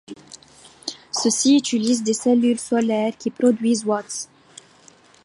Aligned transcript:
Ceux-ci 1.11 1.55
utilisent 1.57 2.01
des 2.01 2.13
cellules 2.15 2.57
solaires 2.59 3.15
qui 3.15 3.29
produisent 3.29 3.85
watts. 3.85 4.29